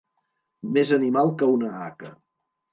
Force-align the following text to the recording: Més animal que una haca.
Més 0.77 0.95
animal 0.99 1.31
que 1.43 1.53
una 1.59 1.71
haca. 1.85 2.13